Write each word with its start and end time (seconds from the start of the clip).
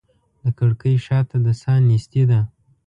د 0.43 0.45
کړکۍ 0.57 0.95
شاته 1.05 1.37
د 1.45 1.47
ساه 1.61 1.79
نیستي 1.87 2.23
ده 2.29 2.39